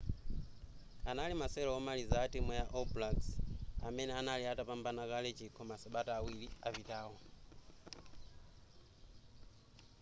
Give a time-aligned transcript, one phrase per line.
[1.09, 3.25] anali masewero omaliza a timu ya all blacks
[3.87, 7.17] amene anali atapambana kale chikho masabata awiri apitawo